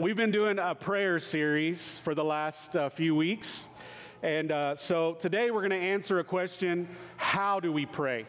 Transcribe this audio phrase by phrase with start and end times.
[0.00, 3.68] we've been doing a prayer series for the last uh, few weeks.
[4.22, 6.88] And uh, so today we're going to answer a question
[7.18, 8.24] How do we pray?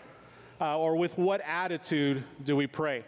[0.60, 3.05] Uh, or with what attitude do we pray?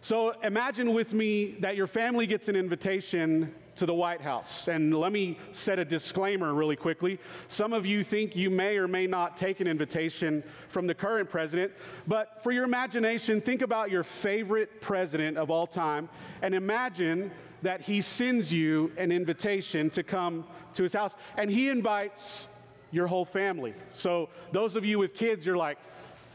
[0.00, 4.68] So imagine with me that your family gets an invitation to the White House.
[4.68, 7.18] And let me set a disclaimer really quickly.
[7.48, 11.28] Some of you think you may or may not take an invitation from the current
[11.28, 11.72] president,
[12.06, 16.08] but for your imagination, think about your favorite president of all time
[16.40, 17.30] and imagine
[17.64, 22.46] that he sends you an invitation to come to his house and he invites
[22.90, 23.74] your whole family.
[23.92, 25.78] So, those of you with kids, you're like,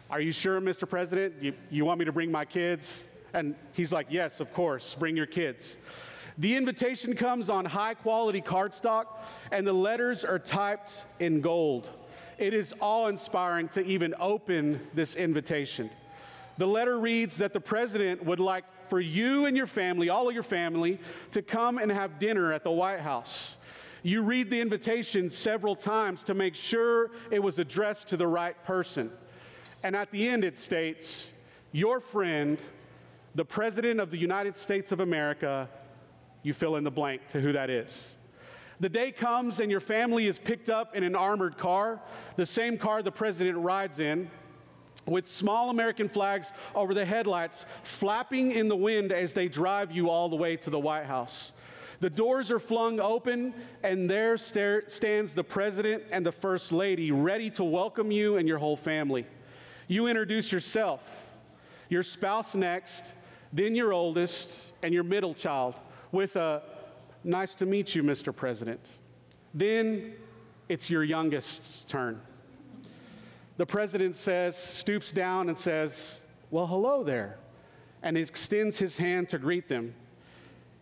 [0.10, 0.90] Are you sure, Mr.
[0.90, 1.36] President?
[1.40, 3.06] You, you want me to bring my kids?
[3.34, 5.78] And he's like, Yes, of course, bring your kids.
[6.40, 9.06] The invitation comes on high quality cardstock,
[9.52, 11.90] and the letters are typed in gold.
[12.40, 15.92] It is awe inspiring to even open this invitation.
[16.58, 20.34] The letter reads that the president would like for you and your family, all of
[20.34, 21.00] your family,
[21.32, 23.58] to come and have dinner at the White House.
[24.02, 28.62] You read the invitation several times to make sure it was addressed to the right
[28.64, 29.12] person.
[29.84, 31.32] And at the end, it states,
[31.72, 32.62] Your friend,
[33.36, 35.70] the President of the United States of America,
[36.44, 38.16] you fill in the blank to who that is.
[38.80, 42.02] The day comes and your family is picked up in an armored car,
[42.38, 44.32] the same car the president rides in,
[45.10, 50.10] with small American flags over the headlights flapping in the wind as they drive you
[50.10, 51.52] all the way to the White House.
[52.00, 57.50] The doors are flung open, and there stands the president and the first lady ready
[57.52, 59.26] to welcome you and your whole family.
[59.88, 61.30] You introduce yourself,
[61.90, 63.16] your spouse next,
[63.52, 65.76] then your oldest, and your middle child
[66.12, 66.62] with a
[67.24, 68.34] nice to meet you, Mr.
[68.34, 68.92] President.
[69.54, 70.14] Then
[70.70, 72.22] it's your youngest's turn.
[73.60, 77.40] The president says, stoops down and says, Well, hello there,
[78.02, 79.94] and extends his hand to greet them.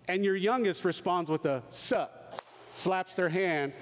[0.07, 3.73] And your youngest responds with a sup, slaps their hand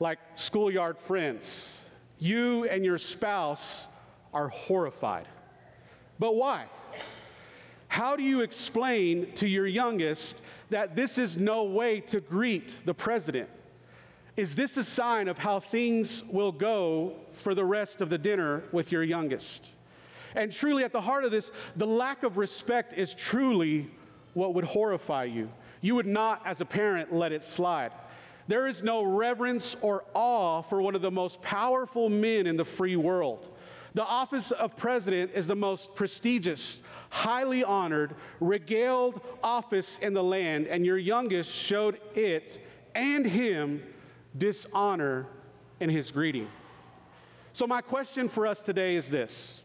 [0.00, 1.78] like schoolyard friends.
[2.18, 3.86] You and your spouse
[4.32, 5.28] are horrified.
[6.18, 6.64] But why?
[7.88, 12.94] How do you explain to your youngest that this is no way to greet the
[12.94, 13.50] president?
[14.36, 18.64] Is this a sign of how things will go for the rest of the dinner
[18.72, 19.70] with your youngest?
[20.34, 23.88] And truly, at the heart of this, the lack of respect is truly
[24.34, 25.48] what would horrify you.
[25.80, 27.92] You would not, as a parent, let it slide.
[28.48, 32.64] There is no reverence or awe for one of the most powerful men in the
[32.64, 33.48] free world.
[33.94, 40.66] The office of president is the most prestigious, highly honored, regaled office in the land,
[40.66, 42.58] and your youngest showed it
[42.96, 43.82] and him
[44.36, 45.26] dishonor
[45.80, 46.48] in his greeting.
[47.52, 49.62] So, my question for us today is this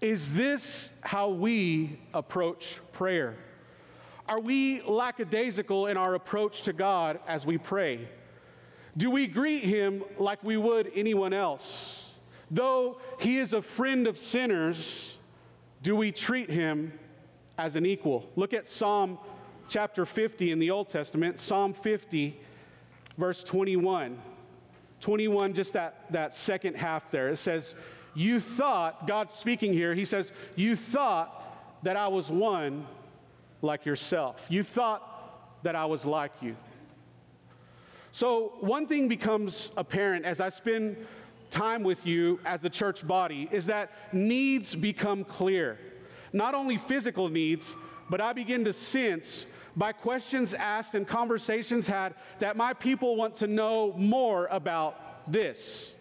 [0.00, 3.36] Is this how we approach prayer?
[4.26, 8.08] Are we lackadaisical in our approach to God as we pray?
[8.96, 12.12] Do we greet him like we would anyone else?
[12.50, 15.18] Though he is a friend of sinners,
[15.82, 16.92] do we treat him
[17.58, 18.30] as an equal?
[18.36, 19.18] Look at Psalm
[19.68, 22.38] chapter 50 in the Old Testament, Psalm 50,
[23.18, 24.18] verse 21.
[25.00, 27.28] 21, just that, that second half there.
[27.28, 27.74] It says,
[28.14, 32.86] You thought, God speaking here, he says, You thought that I was one
[33.60, 34.46] like yourself.
[34.50, 36.56] You thought that I was like you.
[38.12, 40.96] So, one thing becomes apparent as I spend
[41.50, 45.78] time with you as the church body is that needs become clear.
[46.32, 47.76] Not only physical needs,
[48.10, 49.46] but I begin to sense
[49.76, 55.94] by questions asked and conversations had that my people want to know more about this.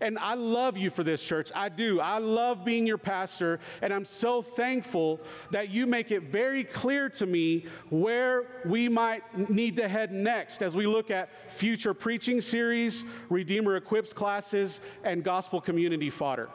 [0.00, 1.50] And I love you for this, church.
[1.54, 2.00] I do.
[2.00, 5.20] I love being your pastor, and I'm so thankful
[5.50, 10.62] that you make it very clear to me where we might need to head next
[10.62, 16.50] as we look at future preaching series, Redeemer Equips classes, and gospel community fodder.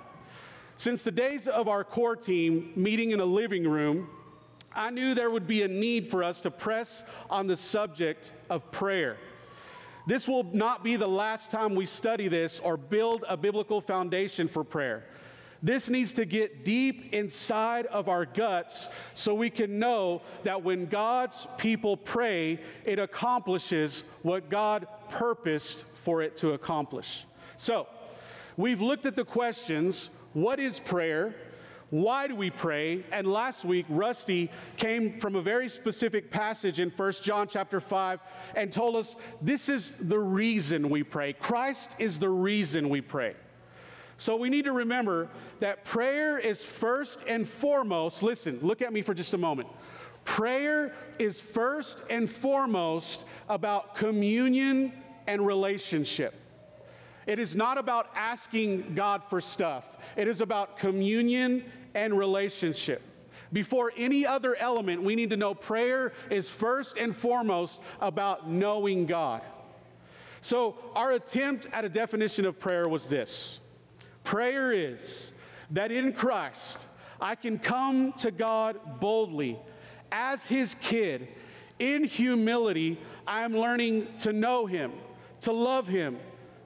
[0.78, 4.10] Since the days of our core team meeting in a living room,
[4.80, 8.72] I knew there would be a need for us to press on the subject of
[8.72, 9.18] prayer.
[10.08, 14.48] This will not be the last time we study this or build a biblical foundation
[14.48, 15.04] for prayer.
[15.62, 20.86] This needs to get deep inside of our guts so we can know that when
[20.86, 27.26] God's people pray, it accomplishes what God purposed for it to accomplish.
[27.58, 27.86] So,
[28.56, 31.36] we've looked at the questions what is prayer?
[31.90, 33.04] Why do we pray?
[33.12, 38.20] And last week, Rusty came from a very specific passage in 1 John chapter 5
[38.56, 41.34] and told us this is the reason we pray.
[41.34, 43.36] Christ is the reason we pray.
[44.18, 45.30] So we need to remember
[45.62, 49.70] that prayer is first and foremost, listen, look at me for just a moment.
[50.26, 54.92] Prayer is first and foremost about communion
[55.26, 56.36] and relationship.
[57.26, 61.64] It is not about asking God for stuff, it is about communion
[61.96, 63.02] and relationship.
[63.52, 69.06] Before any other element, we need to know prayer is first and foremost about knowing
[69.06, 69.42] God.
[70.42, 73.60] So, our attempt at a definition of prayer was this
[74.24, 75.32] prayer is
[75.72, 76.86] that in Christ
[77.20, 79.58] I can come to God boldly
[80.12, 81.28] as his kid.
[81.80, 84.92] In humility, I am learning to know him,
[85.42, 86.18] to love him,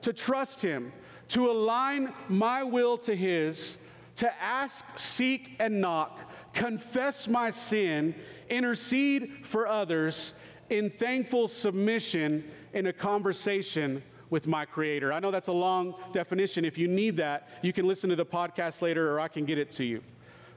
[0.02, 0.92] to trust him,
[1.30, 3.78] to align my will to his,
[4.16, 6.20] to ask, seek, and knock,
[6.54, 8.16] confess my sin,
[8.50, 10.34] intercede for others
[10.70, 12.44] in thankful submission
[12.74, 15.14] in a conversation with my creator.
[15.14, 16.66] I know that's a long definition.
[16.66, 19.58] If you need that, you can listen to the podcast later or I can get
[19.58, 20.02] it to you.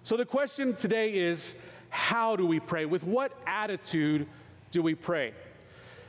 [0.02, 1.56] So the question today is
[1.90, 2.84] how do we pray?
[2.84, 4.26] With what attitude
[4.70, 5.34] do we pray?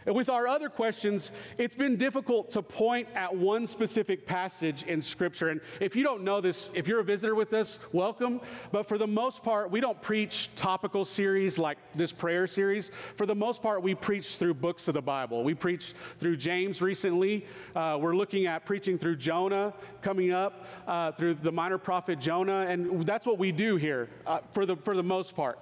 [0.08, 5.50] With our other questions, it's been difficult to point at one specific passage in Scripture.
[5.50, 8.40] And if you don't know this, if you're a visitor with us, welcome.
[8.72, 12.90] But for the most part, we don't preach topical series like this prayer series.
[13.18, 15.44] For the most part, we preach through books of the Bible.
[15.44, 17.46] We preach through James recently.
[17.76, 22.66] Uh, we're looking at preaching through Jonah coming up, uh, through the minor prophet Jonah.
[22.70, 25.60] And that's what we do here uh, for, the, for the most part.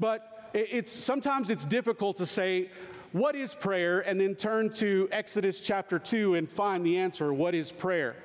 [0.00, 2.70] But it's sometimes it's difficult to say
[3.14, 7.54] what is prayer and then turn to Exodus chapter 2 and find the answer what
[7.54, 8.16] is prayer.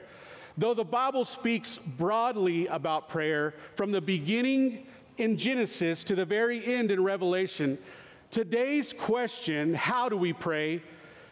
[0.58, 4.88] Though the Bible speaks broadly about prayer from the beginning
[5.20, 7.78] in Genesis to the very end in Revelation,
[8.32, 10.82] today's question, how do we pray,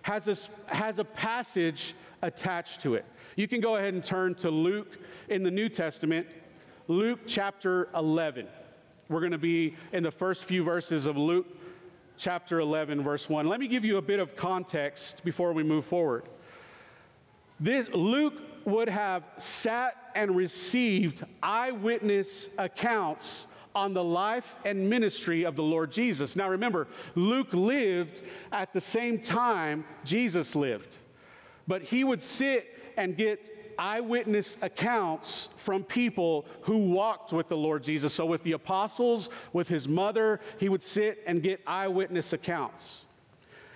[0.04, 3.06] has a, has a passage attached to it.
[3.38, 5.00] You can go ahead and turn to Luke
[5.30, 6.28] in the New Testament,
[6.88, 8.48] Luke chapter 11.
[9.10, 11.57] We're going to be in the first few verses of Luke
[12.18, 13.48] chapter 11, verse 1.
[13.48, 16.24] Let me give you a bit of context before we move forward.
[17.60, 25.56] This, Luke would have sat and received eyewitness accounts on the life and ministry of
[25.56, 26.36] the Lord Jesus.
[26.36, 30.98] Now remember, Luke lived at the same time Jesus lived,
[31.68, 37.84] but he would sit and get eyewitness accounts from people who walked with the Lord
[37.84, 38.14] Jesus.
[38.14, 43.06] So, with the apostles, with his mother, he would sit and get eyewitness accounts.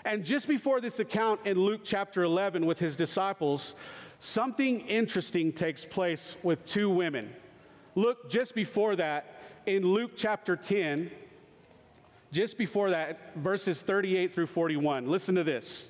[0.04, 3.76] And just before this account in Luke chapter 11 with his disciples,
[4.20, 7.32] something interesting takes place with two women.
[7.94, 11.12] Look just before that in Luke chapter 10,
[12.32, 15.08] just before that, verses 38 through 41.
[15.08, 15.90] Listen to this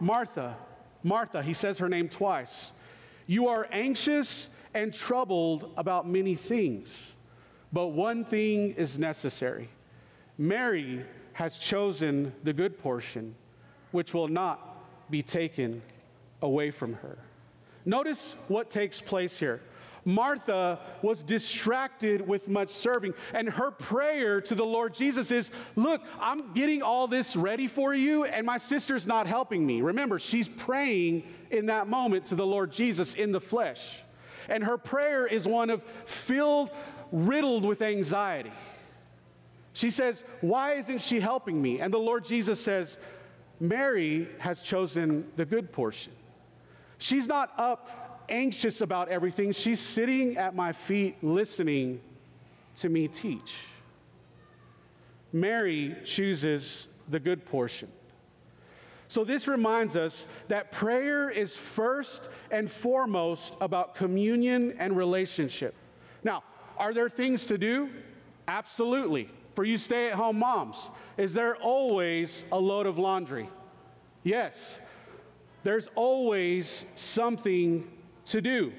[0.00, 0.56] Martha,
[1.02, 2.72] Martha, he says her name twice.
[3.26, 7.14] You are anxious and troubled about many things,
[7.72, 9.68] but one thing is necessary.
[10.38, 11.04] Mary
[11.34, 13.34] has chosen the good portion,
[13.92, 15.82] which will not be taken
[16.42, 17.18] away from her.
[17.84, 19.60] Notice what takes place here.
[20.14, 23.14] Martha was distracted with much serving.
[23.34, 27.94] And her prayer to the Lord Jesus is Look, I'm getting all this ready for
[27.94, 29.80] you, and my sister's not helping me.
[29.82, 34.02] Remember, she's praying in that moment to the Lord Jesus in the flesh.
[34.48, 36.70] And her prayer is one of filled,
[37.12, 38.52] riddled with anxiety.
[39.72, 41.80] She says, Why isn't she helping me?
[41.80, 42.98] And the Lord Jesus says,
[43.60, 46.12] Mary has chosen the good portion.
[46.98, 47.99] She's not up
[48.30, 49.52] anxious about everything.
[49.52, 52.00] She's sitting at my feet listening
[52.76, 53.66] to me teach.
[55.32, 57.88] Mary chooses the good portion.
[59.08, 65.74] So, this reminds us that prayer is first and foremost about communion and relationship.
[66.22, 66.44] Now,
[66.78, 67.90] are there things to do?
[68.46, 69.28] Absolutely.
[69.56, 73.48] For you stay at home moms, is there always a load of laundry?
[74.22, 74.80] Yes.
[75.64, 77.90] There's always something
[78.30, 78.72] to do.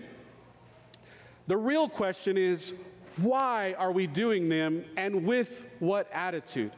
[1.48, 2.74] The real question is
[3.17, 6.72] why are we doing them and with what attitude?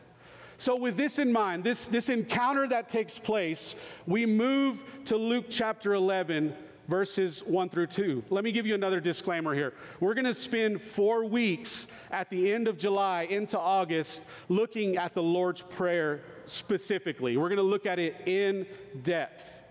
[0.57, 3.75] So, with this in mind, this, this encounter that takes place,
[4.07, 6.55] we move to Luke chapter 11,
[6.87, 8.23] verses 1 through 2.
[8.29, 9.73] Let me give you another disclaimer here.
[9.99, 15.13] We're going to spend four weeks at the end of July into August looking at
[15.13, 17.35] the Lord's Prayer specifically.
[17.35, 18.65] We're going to look at it in
[19.01, 19.62] depth.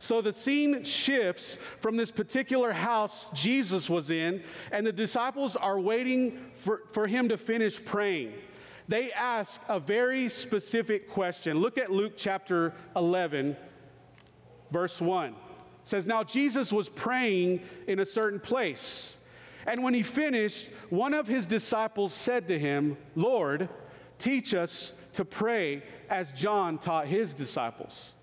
[0.00, 4.42] So the scene shifts from this particular house Jesus was in,
[4.72, 8.32] and the disciples are waiting for, for him to finish praying.
[8.88, 11.58] They ask a very specific question.
[11.58, 13.56] Look at Luke chapter 11,
[14.72, 15.36] verse 1
[15.84, 19.16] says, Now Jesus was praying in a certain place.
[19.66, 23.68] And when he finished, one of his disciples said to him, Lord,
[24.18, 28.14] teach us to pray as John taught his disciples.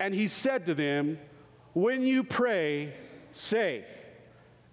[0.00, 1.18] And he said to them,
[1.72, 2.94] When you pray,
[3.32, 3.84] say.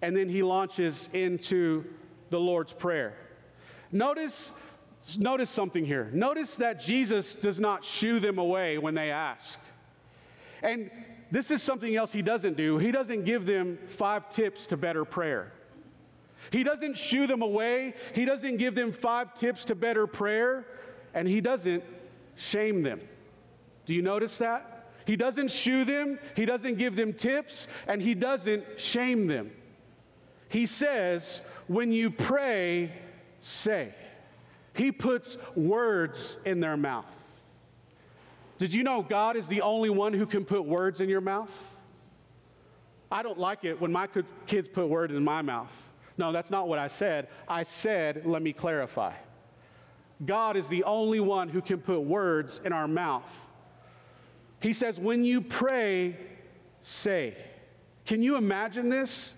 [0.02, 1.84] And then he launches into
[2.30, 3.14] the Lord's Prayer.
[3.90, 4.52] Notice,
[5.18, 6.10] notice something here.
[6.12, 9.58] Notice that Jesus does not shoo them away when they ask.
[10.62, 10.90] And
[11.30, 12.78] this is something else he doesn't do.
[12.78, 15.52] He doesn't give them five tips to better prayer.
[16.50, 17.94] He doesn't shoo them away.
[18.14, 20.66] He doesn't give them five tips to better prayer.
[21.14, 21.82] And he doesn't
[22.36, 23.00] shame them.
[23.86, 24.75] Do you notice that?
[25.06, 29.52] He doesn't shoo them, he doesn't give them tips, and he doesn't shame them.
[30.48, 32.92] He says, when you pray,
[33.38, 33.94] say.
[34.74, 37.06] He puts words in their mouth.
[38.58, 41.76] Did you know God is the only one who can put words in your mouth?
[43.10, 44.08] I don't like it when my
[44.46, 45.90] kids put words in my mouth.
[46.18, 47.28] No, that's not what I said.
[47.46, 49.12] I said, let me clarify.
[50.24, 53.45] God is the only one who can put words in our mouth.
[54.66, 56.16] He says, when you pray,
[56.80, 57.36] say.
[58.04, 59.32] Can you imagine this?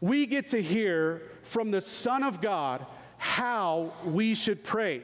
[0.00, 2.86] We get to hear from the Son of God
[3.18, 5.02] how we should pray.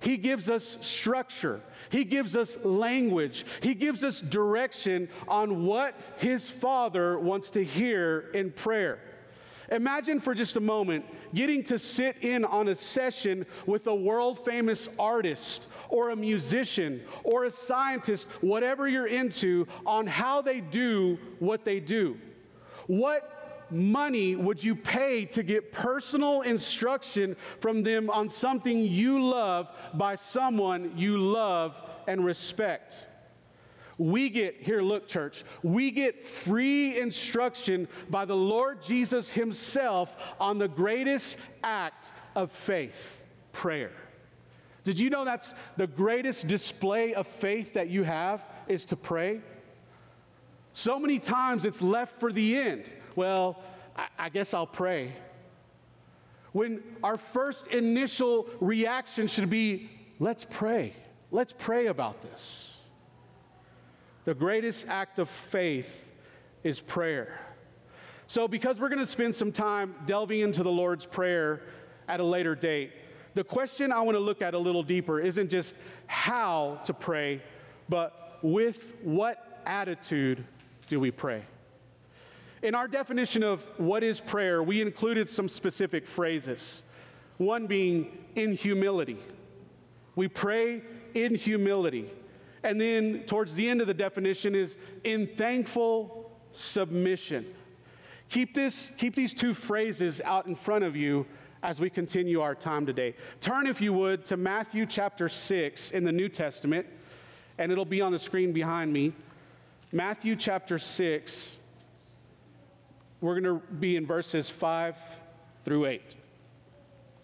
[0.00, 1.60] He gives us structure.
[1.90, 3.44] He gives us language.
[3.60, 9.00] He gives us direction on what his Father wants to hear in prayer.
[9.70, 14.42] Imagine for just a moment getting to sit in on a session with a world
[14.44, 21.18] famous artist or a musician or a scientist, whatever you're into, on how they do
[21.38, 22.16] what they do.
[22.86, 29.68] What money would you pay to get personal instruction from them on something you love
[29.92, 33.06] by someone you love and respect?
[33.98, 40.58] We get, here, look, church, we get free instruction by the Lord Jesus Himself on
[40.58, 43.92] the greatest act of faith prayer.
[44.84, 49.40] Did you know that's the greatest display of faith that you have is to pray?
[50.72, 52.88] So many times it's left for the end
[53.18, 53.60] well,
[53.96, 55.12] I, I guess I'll pray.
[56.52, 59.90] When our first initial reaction should be,
[60.20, 60.94] let's pray.
[61.32, 62.77] Let's pray about this.
[64.28, 66.12] The greatest act of faith
[66.62, 67.40] is prayer.
[68.26, 71.62] So, because we're going to spend some time delving into the Lord's Prayer
[72.08, 72.92] at a later date,
[73.32, 75.76] the question I want to look at a little deeper isn't just
[76.08, 77.40] how to pray,
[77.88, 80.44] but with what attitude
[80.88, 81.42] do we pray?
[82.62, 86.82] In our definition of what is prayer, we included some specific phrases.
[87.38, 89.20] One being in humility.
[90.16, 90.82] We pray
[91.14, 92.10] in humility.
[92.62, 97.46] And then towards the end of the definition is in thankful submission.
[98.28, 101.24] Keep, this, keep these two phrases out in front of you
[101.62, 103.14] as we continue our time today.
[103.40, 106.86] Turn, if you would, to Matthew chapter 6 in the New Testament,
[107.58, 109.12] and it'll be on the screen behind me.
[109.92, 111.58] Matthew chapter 6
[113.20, 114.96] we're going to be in verses 5
[115.64, 116.14] through 8.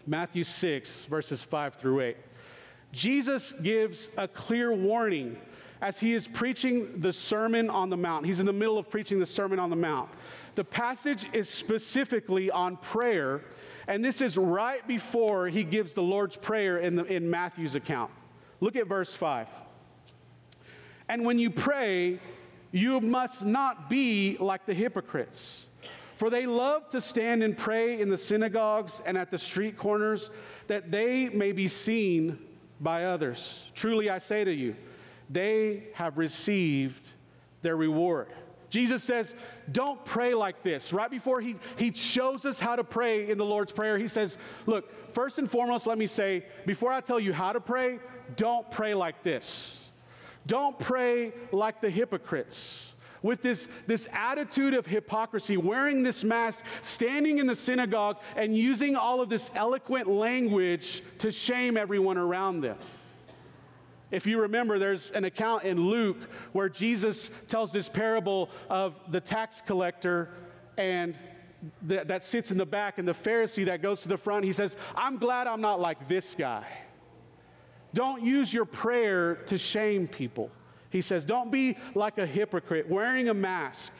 [0.07, 2.17] Matthew 6, verses 5 through 8.
[2.95, 5.37] Jesus gives a clear warning
[5.83, 8.25] as he is preaching the Sermon on the Mount.
[8.25, 10.09] He's in the middle of preaching the Sermon on the Mount.
[10.55, 13.43] The passage is specifically on prayer,
[13.89, 18.13] and this is right before he gives the Lord's Prayer in, the, in Matthew's account.
[18.61, 19.49] Look at verse 5.
[21.09, 22.21] And when you pray,
[22.71, 25.67] you must not be like the hypocrites
[26.17, 30.31] for they love to stand and pray in the synagogues and at the street corners,
[30.69, 32.39] that they may be seen
[32.81, 33.71] by others.
[33.75, 34.77] Truly I say to you,
[35.31, 37.07] they have received
[37.63, 38.29] their reward.
[38.71, 39.35] Jesus says,
[39.71, 40.93] Don't pray like this.
[40.93, 44.37] Right before he, he shows us how to pray in the Lord's Prayer, he says,
[44.67, 48.01] Look, first and foremost, let me say, before I tell you how to pray,
[48.37, 49.81] don't pray like this.
[50.47, 52.94] Don't pray like the hypocrites
[53.25, 58.95] with this, this attitude of hypocrisy, wearing this mask, standing in the synagogue, and using
[58.95, 62.77] all of this eloquent language to shame everyone around them.
[64.11, 66.19] If you remember, there's an account in Luke
[66.53, 70.29] where Jesus tells this parable of the tax collector
[70.77, 71.19] and
[71.89, 74.45] th- that sits in the back and the Pharisee that goes to the front.
[74.45, 76.67] He says, I'm glad I'm not like this guy.
[77.95, 80.51] Don't use your prayer to shame people.
[80.95, 83.93] He says, Don't be like a hypocrite wearing a mask.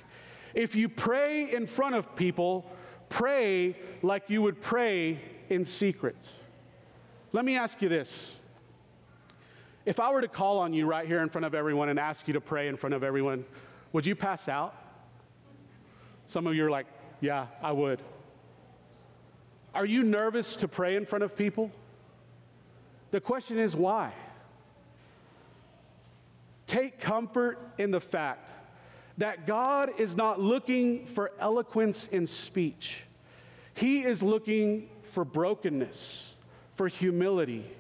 [0.55, 2.71] If you pray in front of people,
[3.09, 6.31] pray like you would pray in secret.
[7.33, 8.37] Let me ask you this.
[9.85, 12.29] If I were to call on you right here in front of everyone and ask
[12.29, 13.45] you to pray in front of everyone,
[13.93, 14.73] would you pass out?
[16.29, 16.87] Some of you are like,
[17.21, 18.01] yeah, I would.
[19.75, 21.73] Are you nervous to pray in front of people?
[23.11, 24.15] The question is why?
[26.67, 28.53] Take comfort in the fact
[29.19, 33.05] that God is not looking for eloquence in speech.
[33.75, 36.35] He is looking for brokenness,
[36.75, 37.71] for humility,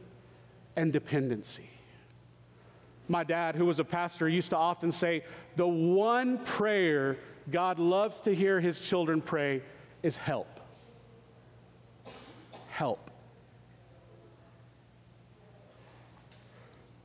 [0.77, 1.69] and dependency.
[3.09, 5.25] My dad, who was a pastor, used to often say,
[5.57, 7.19] The one prayer
[7.51, 9.63] God loves to hear his children pray
[10.03, 10.61] is help.
[12.69, 13.11] Help.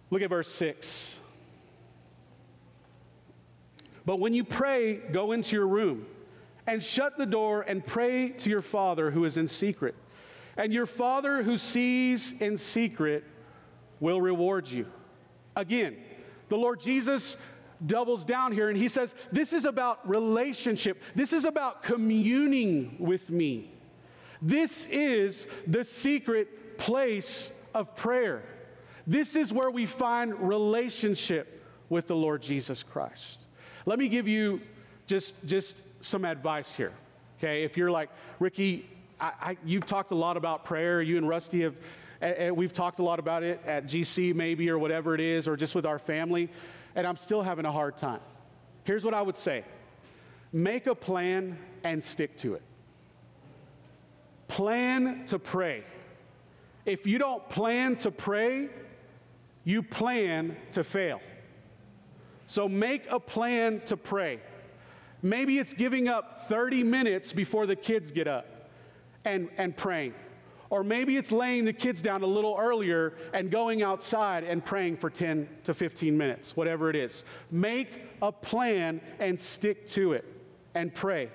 [0.10, 1.19] Look at verse 6.
[4.10, 6.08] But when you pray, go into your room
[6.66, 9.94] and shut the door and pray to your Father who is in secret.
[10.58, 13.24] And your Father who sees in secret
[14.00, 14.88] will reward you.
[15.56, 15.96] Again,
[16.48, 17.38] the Lord Jesus
[17.86, 23.30] doubles down here and he says, This is about relationship, this is about communing with
[23.30, 23.70] me.
[24.42, 28.42] This is the secret place of prayer.
[29.06, 33.46] This is where we find relationship with the Lord Jesus Christ.
[33.90, 34.62] Let me give you
[35.08, 36.94] just, just some advice here.
[37.40, 38.88] Okay, if you're like, Ricky,
[39.20, 41.76] I, I, you've talked a lot about prayer, you and Rusty have,
[42.22, 45.58] and we've talked a lot about it at GC maybe or whatever it is, or
[45.58, 46.52] just with our family,
[46.94, 48.20] and I'm still having a hard time.
[48.84, 49.64] Here's what I would say
[50.54, 52.62] make a plan and stick to it.
[54.48, 55.84] Plan to pray.
[56.86, 58.70] If you don't plan to pray,
[59.64, 61.22] you plan to fail.
[62.50, 64.40] So make a plan to pray.
[65.22, 68.72] Maybe it's giving up 30 minutes before the kids get up
[69.24, 70.16] and, and praying.
[70.72, 74.98] Or maybe it's laying the kids down a little earlier and going outside and praying
[74.98, 77.24] for 10 to 15 minutes, whatever it is.
[77.52, 80.26] Make a plan and stick to it
[80.74, 81.30] and pray.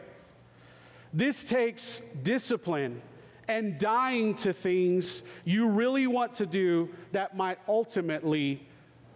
[1.13, 3.01] This takes discipline
[3.47, 8.67] and dying to things you really want to do that might ultimately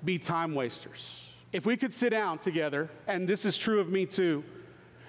[0.04, 1.27] be time wasters.
[1.52, 4.44] If we could sit down together, and this is true of me too,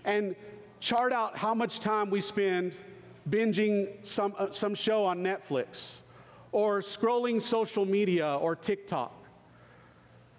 [0.06, 0.36] and
[0.80, 2.78] chart out how much time we spend
[3.30, 5.98] binging some, uh, some show on Netflix
[6.52, 9.14] or scrolling social media or TikTok,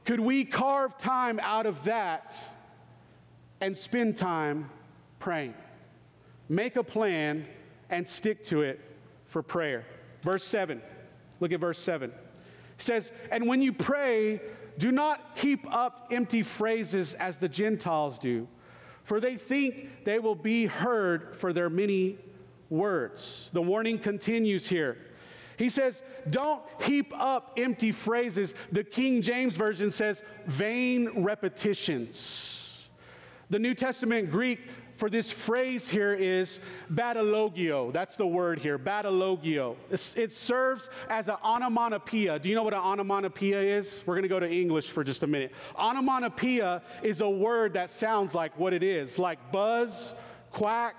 [0.05, 2.35] could we carve time out of that
[3.61, 4.71] and spend time
[5.19, 5.55] praying?
[6.49, 7.47] Make a plan
[7.91, 8.81] and stick to it
[9.27, 9.85] for prayer.
[10.23, 10.81] Verse 7.
[11.41, 12.11] Look at verse 7.
[12.11, 12.17] It
[12.79, 14.41] says, And when you pray,
[14.81, 18.49] do not heap up empty phrases as the Gentiles do,
[19.03, 22.17] for they think they will be heard for their many
[22.71, 23.51] words.
[23.53, 24.97] The warning continues here.
[25.59, 28.55] He says, Don't heap up empty phrases.
[28.73, 32.89] The King James Version says, vain repetitions.
[33.51, 34.61] The New Testament Greek
[35.01, 36.61] for this phrase here is
[36.93, 37.91] batologio.
[37.91, 39.75] That's the word here, batologio.
[39.89, 42.39] It serves as an onomatopoeia.
[42.39, 44.05] Do you know what an onomatopoeia is?
[44.05, 45.53] We're going to go to English for just a minute.
[45.75, 50.13] Onomatopoeia is a word that sounds like what it is, like buzz,
[50.51, 50.97] quack,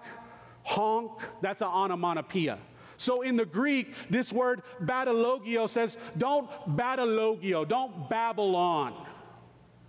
[0.63, 1.11] honk.
[1.41, 2.57] That's an onomatopoeia.
[2.97, 8.95] So in the Greek, this word batologio says, don't batologio, don't babble on.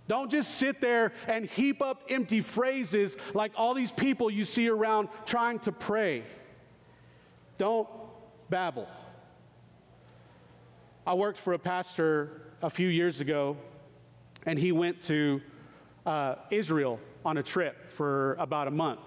[0.07, 4.69] Don't just sit there and heap up empty phrases like all these people you see
[4.69, 6.23] around trying to pray.
[7.57, 7.87] Don't
[8.49, 8.87] babble.
[11.07, 13.57] I worked for a pastor a few years ago,
[14.45, 15.41] and he went to
[16.05, 18.99] uh, Israel on a trip for about a month.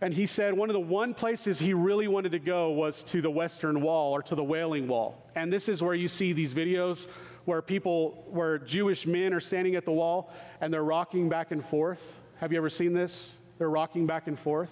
[0.00, 3.20] And he said one of the one places he really wanted to go was to
[3.20, 5.20] the Western Wall or to the Wailing Wall.
[5.34, 7.08] And this is where you see these videos
[7.48, 10.30] where people, where Jewish men are standing at the wall
[10.60, 12.20] and they're rocking back and forth.
[12.40, 13.32] Have you ever seen this?
[13.56, 14.70] They're rocking back and forth.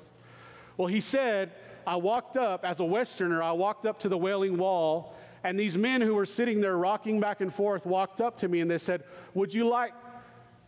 [0.76, 1.52] Well, he said,
[1.86, 5.78] I walked up, as a Westerner, I walked up to the Wailing Wall, and these
[5.78, 8.76] men who were sitting there rocking back and forth walked up to me and they
[8.76, 9.94] said, Would you like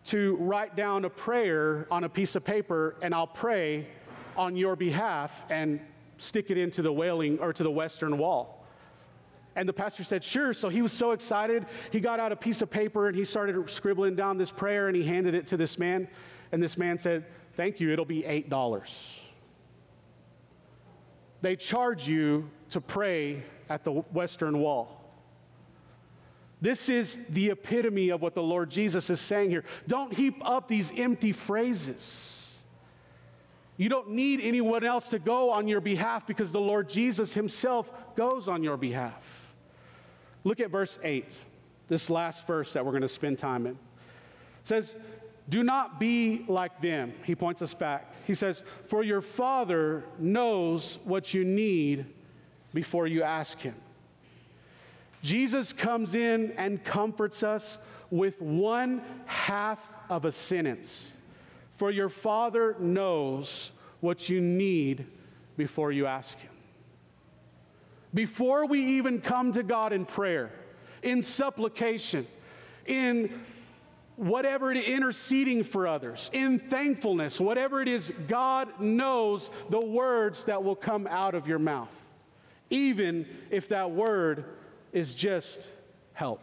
[0.04, 3.86] to write down a prayer on a piece of paper and I'll pray
[4.34, 5.78] on your behalf and
[6.16, 8.57] stick it into the Wailing or to the Western Wall?
[9.58, 10.52] And the pastor said, Sure.
[10.54, 11.66] So he was so excited.
[11.90, 14.96] He got out a piece of paper and he started scribbling down this prayer and
[14.96, 16.06] he handed it to this man.
[16.52, 19.18] And this man said, Thank you, it'll be $8.
[21.40, 24.94] They charge you to pray at the Western Wall.
[26.60, 29.64] This is the epitome of what the Lord Jesus is saying here.
[29.88, 32.56] Don't heap up these empty phrases.
[33.76, 37.90] You don't need anyone else to go on your behalf because the Lord Jesus himself
[38.14, 39.47] goes on your behalf.
[40.48, 41.38] Look at verse 8,
[41.88, 43.72] this last verse that we're going to spend time in.
[43.72, 43.78] It
[44.64, 44.96] says,
[45.46, 47.12] Do not be like them.
[47.24, 48.10] He points us back.
[48.26, 52.06] He says, For your Father knows what you need
[52.72, 53.74] before you ask Him.
[55.20, 57.76] Jesus comes in and comforts us
[58.10, 61.12] with one half of a sentence.
[61.72, 65.04] For your Father knows what you need
[65.58, 66.52] before you ask Him.
[68.14, 70.50] Before we even come to God in prayer,
[71.02, 72.26] in supplication,
[72.86, 73.44] in
[74.16, 80.44] whatever it is, interceding for others, in thankfulness, whatever it is, God knows the words
[80.46, 81.92] that will come out of your mouth,
[82.70, 84.44] even if that word
[84.92, 85.70] is just
[86.14, 86.42] help.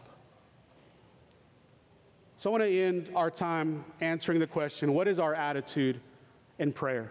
[2.38, 6.00] So I want to end our time answering the question what is our attitude
[6.58, 7.10] in prayer?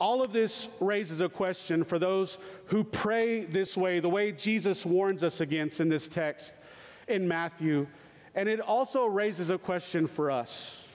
[0.00, 4.86] All of this raises a question for those who pray this way, the way Jesus
[4.86, 6.58] warns us against in this text
[7.06, 7.86] in Matthew.
[8.34, 10.86] And it also raises a question for us.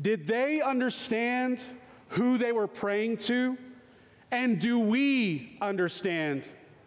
[0.00, 1.64] Did they understand
[2.08, 3.56] who they were praying to?
[4.30, 6.46] And do we understand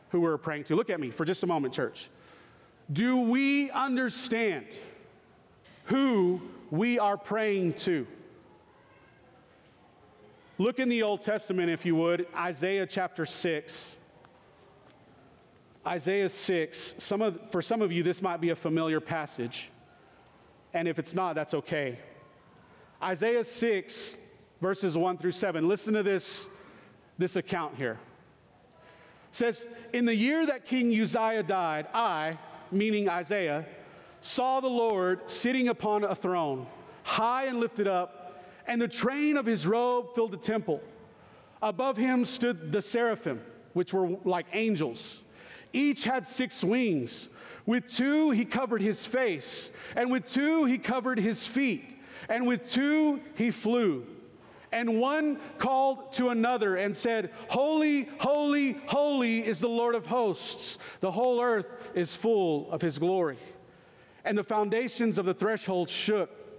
[0.09, 0.75] who we're praying to?
[0.75, 2.09] Look at me for just a moment, church.
[2.93, 4.67] Do we understand
[5.85, 8.05] who we are praying to?
[10.61, 13.95] Look in the Old Testament, if you would, Isaiah chapter 6.
[15.87, 16.95] Isaiah 6.
[16.99, 19.71] Some of, for some of you, this might be a familiar passage.
[20.75, 21.97] And if it's not, that's okay.
[23.01, 24.17] Isaiah 6,
[24.61, 25.67] verses 1 through 7.
[25.67, 26.45] Listen to this,
[27.17, 27.97] this account here.
[29.31, 32.37] It says, In the year that King Uzziah died, I,
[32.71, 33.65] meaning Isaiah,
[34.19, 36.67] saw the Lord sitting upon a throne,
[37.01, 38.20] high and lifted up
[38.67, 40.81] and the train of his robe filled the temple.
[41.61, 43.41] Above him stood the seraphim,
[43.73, 45.21] which were like angels.
[45.73, 47.29] Each had six wings.
[47.65, 51.95] With two he covered his face, and with two he covered his feet,
[52.27, 54.05] and with two he flew.
[54.71, 60.77] And one called to another and said, Holy, holy, holy is the Lord of hosts.
[61.01, 63.37] The whole earth is full of his glory.
[64.23, 66.40] And the foundations of the threshold shook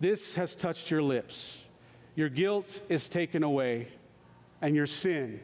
[0.00, 1.64] this has touched your lips.
[2.14, 3.88] Your guilt is taken away,
[4.60, 5.40] and your sin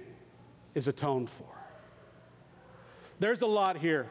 [0.74, 1.46] is atoned for.
[3.20, 4.08] There's a lot here.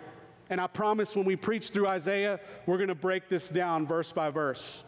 [0.49, 4.11] And I promise when we preach through Isaiah, we're going to break this down verse
[4.11, 4.83] by verse.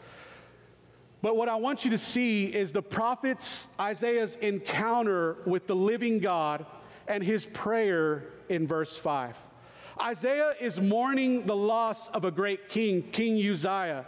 [1.22, 6.20] But what I want you to see is the prophet's, Isaiah's encounter with the living
[6.20, 6.66] God
[7.08, 9.38] and his prayer in verse 5.
[10.02, 14.06] Isaiah is mourning the loss of a great king, King Uzziah.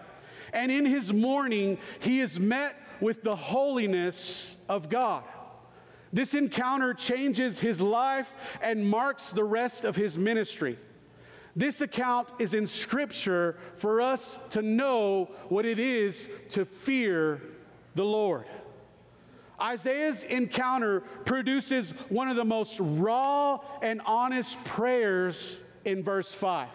[0.54, 5.24] And in his mourning, he is met with the holiness of God.
[6.14, 10.78] This encounter changes his life and marks the rest of his ministry.
[11.56, 17.42] This account is in Scripture for us to know what it is to fear
[17.96, 18.46] the Lord.
[19.60, 26.68] Isaiah's encounter produces one of the most raw and honest prayers in verse 5.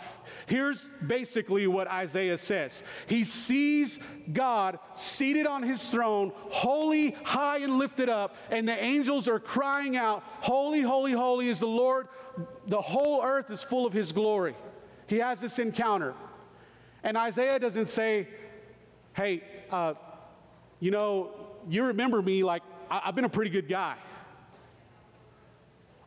[0.46, 4.00] Here's basically what Isaiah says He sees
[4.32, 9.96] God seated on his throne, holy, high, and lifted up, and the angels are crying
[9.96, 12.08] out, Holy, holy, holy is the Lord.
[12.66, 14.56] The whole earth is full of his glory.
[15.06, 16.14] He has this encounter.
[17.02, 18.28] And Isaiah doesn't say,
[19.14, 19.92] Hey, uh,
[20.80, 21.32] you know,
[21.68, 23.96] you remember me like I- I've been a pretty good guy.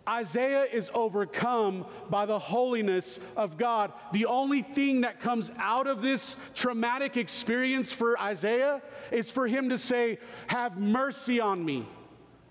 [0.08, 3.92] Isaiah is overcome by the holiness of God.
[4.14, 9.70] The only thing that comes out of this traumatic experience for Isaiah is for him
[9.70, 11.88] to say, Have mercy on me,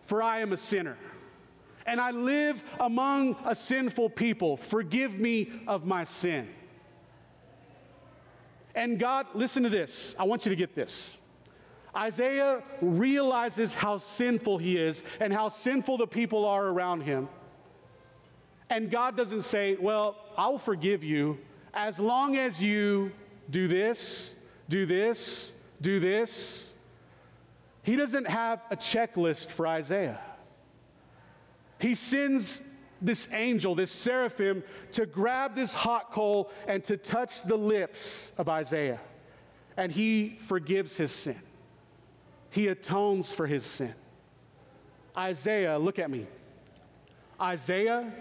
[0.02, 0.96] for I am a sinner.
[1.86, 4.56] and I live among a sinful people.
[4.56, 6.48] Forgive me of my sin.
[8.74, 10.16] And God, listen to this.
[10.18, 11.16] I want you to get this.
[11.96, 17.28] Isaiah realizes how sinful he is and how sinful the people are around him.
[18.70, 21.38] And God doesn't say, Well, I'll forgive you
[21.74, 23.12] as long as you
[23.50, 24.34] do this,
[24.68, 26.70] do this, do this.
[27.82, 30.20] He doesn't have a checklist for Isaiah.
[31.78, 32.62] He sends
[33.02, 38.48] this angel, this seraphim, to grab this hot coal and to touch the lips of
[38.48, 39.00] Isaiah.
[39.76, 41.40] And he forgives his sin,
[42.50, 43.94] he atones for his sin.
[45.16, 46.26] Isaiah, look at me.
[47.40, 48.12] Isaiah,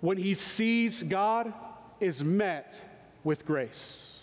[0.00, 1.52] when he sees God,
[2.00, 2.80] is met
[3.24, 4.20] with grace.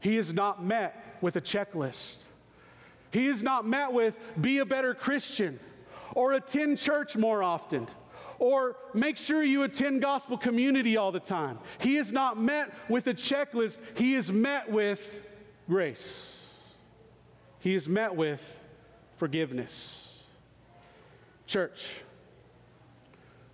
[0.00, 2.22] He is not met with a checklist.
[3.10, 5.58] He is not met with be a better Christian
[6.14, 7.88] or attend church more often
[8.38, 11.58] or make sure you attend gospel community all the time.
[11.78, 15.22] He is not met with a checklist, he is met with
[15.68, 16.32] grace.
[17.60, 18.60] He is met with
[19.16, 20.22] forgiveness.
[21.46, 22.00] Church,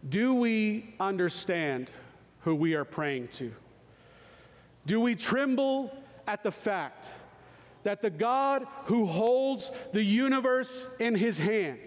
[0.09, 1.91] do we understand
[2.41, 3.53] who we are praying to?
[4.85, 7.09] Do we tremble at the fact
[7.85, 11.79] that the God who holds the universe in his hand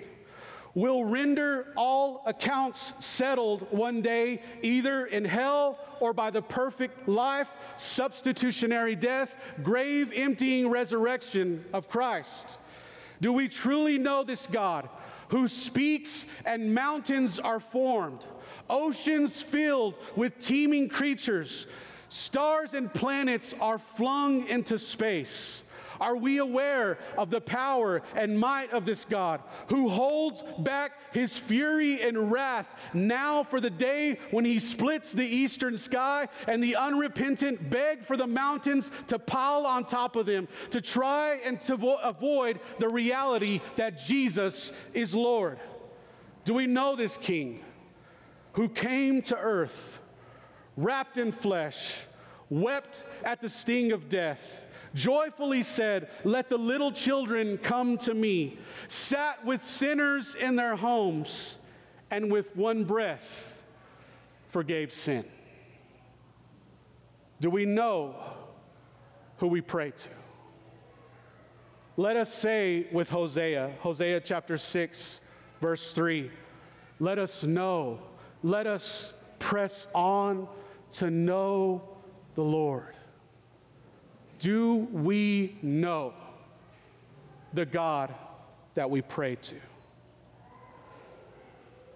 [0.74, 7.50] will render all accounts settled one day, either in hell or by the perfect life,
[7.78, 12.60] substitutionary death, grave emptying resurrection of Christ?
[13.22, 14.90] Do we truly know this God
[15.30, 18.26] who speaks and mountains are formed,
[18.70, 21.68] oceans filled with teeming creatures,
[22.10, 25.64] stars and planets are flung into space?
[26.00, 31.38] Are we aware of the power and might of this God who holds back his
[31.38, 36.76] fury and wrath now for the day when he splits the eastern sky and the
[36.76, 41.76] unrepentant beg for the mountains to pile on top of them to try and to
[41.76, 45.60] vo- avoid the reality that Jesus is Lord?
[46.44, 47.62] Do we know this King
[48.54, 50.00] who came to earth,
[50.78, 51.98] wrapped in flesh,
[52.50, 54.65] wept at the sting of death?
[54.96, 61.60] Joyfully said, Let the little children come to me, sat with sinners in their homes,
[62.10, 63.62] and with one breath
[64.48, 65.26] forgave sin.
[67.42, 68.16] Do we know
[69.38, 70.10] who we pray to?
[71.98, 75.22] Let us say with Hosea, Hosea chapter 6,
[75.62, 76.32] verse 3,
[77.00, 78.00] let us know,
[78.44, 80.48] let us press on
[80.94, 81.84] to know
[82.36, 82.95] the Lord.
[84.40, 86.14] Do we know
[87.54, 88.14] the God
[88.74, 89.56] that we pray to?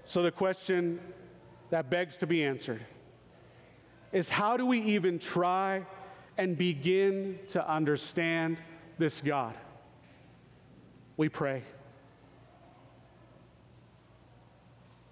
[0.05, 0.99] So, the question
[1.69, 2.81] that begs to be answered
[4.11, 5.85] is how do we even try
[6.37, 8.57] and begin to understand
[8.97, 9.53] this God?
[11.17, 11.63] We pray.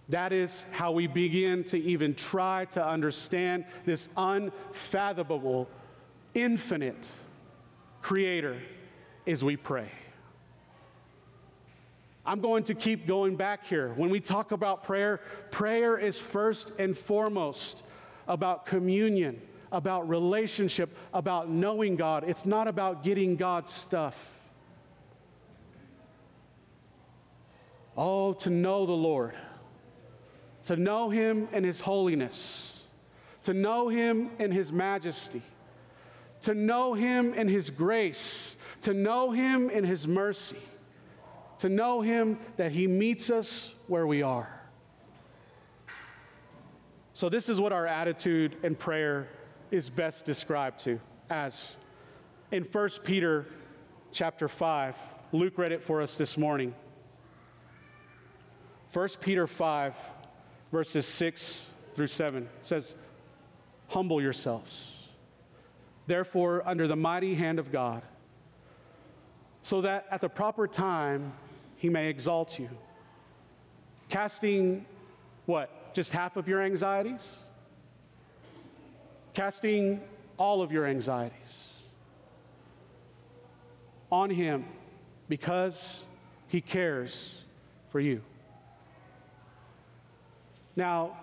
[0.10, 5.68] That is how we begin to even try to understand this unfathomable,
[6.38, 7.08] infinite,
[8.02, 8.62] Creator
[9.26, 9.90] as we pray.
[12.26, 13.94] I'm going to keep going back here.
[13.96, 17.84] When we talk about prayer, prayer is first and foremost
[18.28, 22.26] about communion, about relationship, about knowing God.
[22.28, 24.42] It's not about getting God's stuff.
[27.96, 29.34] Oh, to know the Lord,
[30.66, 32.84] to know Him in His holiness,
[33.44, 35.42] to know Him in His majesty
[36.42, 40.60] to know Him in His grace, to know Him in His mercy,
[41.60, 44.50] to know Him that He meets us where we are.
[47.14, 49.28] So, this is what our attitude and prayer
[49.72, 51.76] is best described to as.
[52.52, 53.46] In 1 Peter
[54.12, 54.96] chapter 5,
[55.32, 56.74] Luke read it for us this morning.
[58.94, 59.98] 1 Peter 5,
[60.72, 62.96] verses 6 through 7 says,
[63.90, 64.97] Humble yourselves
[66.08, 68.02] therefore, under the mighty hand of God,
[69.62, 71.34] so that at the proper time
[71.76, 72.70] he may exalt you.
[74.10, 74.86] Casting
[75.46, 75.94] what?
[75.94, 77.38] Just half of your anxieties?
[79.34, 80.02] Casting
[80.38, 81.74] all of your anxieties
[84.12, 84.66] on him
[85.28, 86.06] because
[86.48, 87.42] he cares
[87.90, 88.22] for you.
[90.76, 91.18] Now,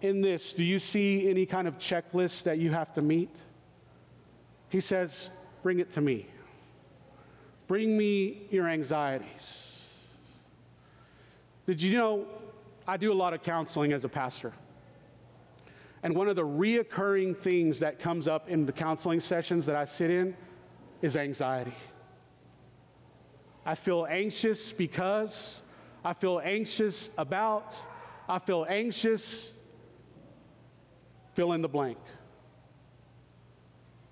[0.00, 3.40] in this, do you see any kind of checklist that you have to meet?
[4.68, 5.30] He says,
[5.62, 6.26] Bring it to me.
[7.66, 9.80] Bring me your anxieties.
[11.66, 12.26] Did you know
[12.86, 14.52] I do a lot of counseling as a pastor?
[16.02, 19.84] And one of the reoccurring things that comes up in the counseling sessions that I
[19.84, 20.36] sit in
[21.02, 21.74] is anxiety.
[23.64, 25.62] I feel anxious because,
[26.04, 27.74] I feel anxious about,
[28.28, 29.52] I feel anxious,
[31.34, 31.98] fill in the blank.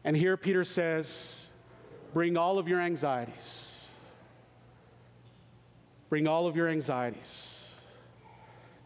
[0.04, 1.46] And here Peter says,
[2.12, 3.70] bring all of your anxieties.
[6.10, 7.68] Bring all of your anxieties.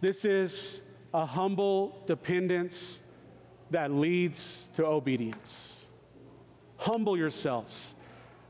[0.01, 0.81] This is
[1.13, 3.01] a humble dependence
[3.71, 5.75] that leads to obedience.
[6.77, 7.95] Humble yourselves,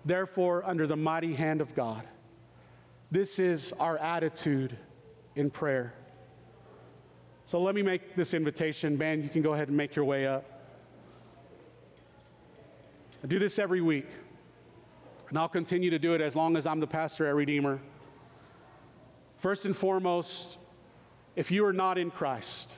[0.04, 2.02] therefore, under the mighty hand of God.
[3.10, 4.76] This is our attitude
[5.34, 5.94] in prayer.
[7.46, 8.98] So let me make this invitation.
[8.98, 10.57] Man, you can go ahead and make your way up.
[13.22, 14.06] I do this every week,
[15.28, 17.80] and I'll continue to do it as long as I'm the pastor at Redeemer.
[19.38, 20.58] First and foremost,
[21.34, 22.76] if you are not in Christ,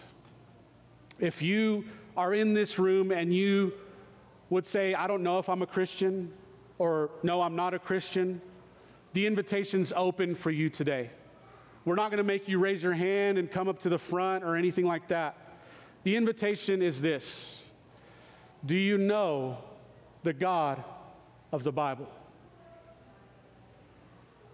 [1.18, 1.84] if you
[2.16, 3.74] are in this room and you
[4.48, 6.32] would say, I don't know if I'm a Christian,
[6.78, 8.40] or no, I'm not a Christian,
[9.12, 11.10] the invitation's open for you today.
[11.84, 14.42] We're not going to make you raise your hand and come up to the front
[14.44, 15.36] or anything like that.
[16.04, 17.62] The invitation is this
[18.64, 19.58] Do you know
[20.22, 20.82] the God
[21.52, 22.08] of the Bible?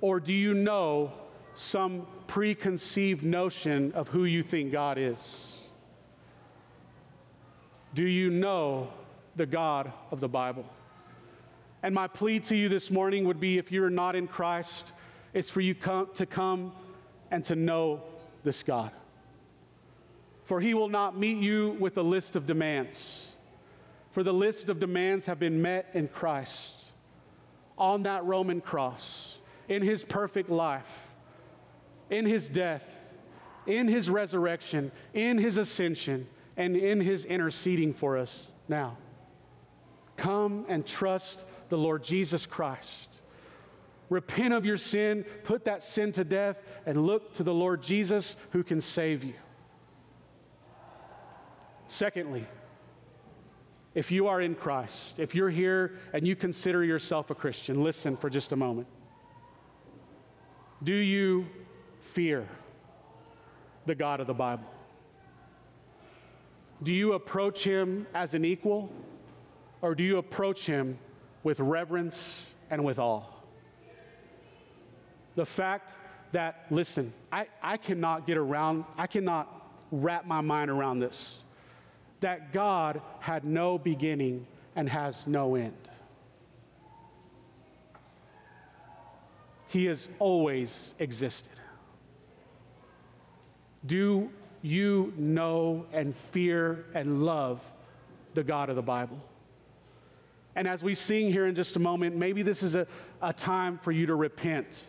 [0.01, 1.13] Or do you know
[1.55, 5.61] some preconceived notion of who you think God is?
[7.95, 8.91] Do you know
[9.37, 10.67] the God of the Bible?
[11.83, 14.93] And my plea to you this morning would be if you're not in Christ,
[15.33, 16.73] it's for you come, to come
[17.31, 18.03] and to know
[18.45, 18.91] this God.
[20.45, 23.36] For he will not meet you with a list of demands,
[24.17, 26.87] for the list of demands have been met in Christ
[27.77, 31.13] on that Roman cross, in his perfect life,
[32.09, 32.99] in his death,
[33.67, 36.27] in his resurrection, in his ascension
[36.57, 38.97] and in his interceding for us now.
[40.17, 43.21] Come and trust the Lord Jesus Christ.
[44.09, 48.39] Repent of your sin, put that sin to death, and look to the Lord Jesus
[48.53, 49.35] who can save you.
[51.87, 52.47] Secondly,
[53.97, 58.15] if you are in Christ, if you're here and you consider yourself a Christian, listen
[58.15, 58.87] for just a moment.
[60.85, 61.47] Do you
[62.01, 62.47] fear
[63.87, 64.71] the God of the Bible?
[66.83, 68.93] Do you approach him as an equal,
[69.81, 70.99] or do you approach him
[71.43, 73.23] with reverence and with awe?
[75.37, 75.95] The fact
[76.33, 81.45] that, listen, I, I cannot get around, I cannot wrap my mind around this,
[82.21, 85.77] that God had no beginning and has no end.
[89.69, 91.53] He has always existed.
[93.85, 94.31] Do
[94.63, 97.69] you know and fear and love
[98.35, 99.19] the God of the Bible.
[100.55, 102.87] And as we sing here in just a moment, maybe this is a,
[103.21, 104.85] a time for you to repent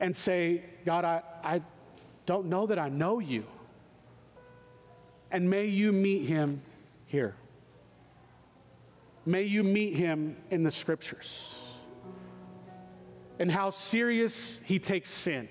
[0.00, 1.62] and say, God, I, I
[2.26, 3.44] don't know that I know you.
[5.30, 6.62] And may you meet him
[7.06, 7.34] here.
[9.26, 11.54] May you meet him in the scriptures
[13.38, 15.48] and how serious he takes sin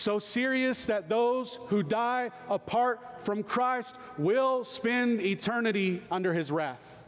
[0.00, 7.04] so serious that those who die apart from Christ will spend eternity under his wrath.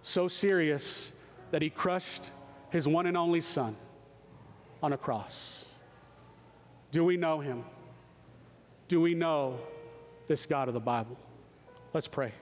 [0.00, 1.12] So serious
[1.50, 2.30] that he crushed
[2.70, 3.76] his one and only Son
[4.82, 5.66] on a cross.
[6.90, 7.64] Do we know him?
[8.88, 9.58] Do we know
[10.28, 11.18] this God of the Bible?
[11.92, 12.32] Let's pray.